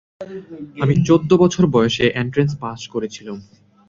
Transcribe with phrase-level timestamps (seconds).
[0.77, 3.37] আমি চোদ্দ বছর বয়সে এনট্রেন্স পাস করেছিলুম।